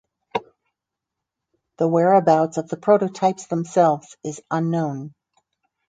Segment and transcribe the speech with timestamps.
[1.77, 5.13] The whereabouts of the prototypes themselves is unknown.